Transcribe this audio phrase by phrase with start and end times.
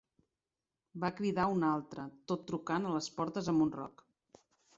[1.03, 4.05] Va cridar un altre, tot trucant a les portes amb un roc.